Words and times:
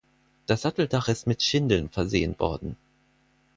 Das 0.47 0.63
Satteldach 0.63 1.09
ist 1.09 1.27
mit 1.27 1.43
Schindeln 1.43 1.87
versehen 1.87 2.39
worden. 2.39 2.75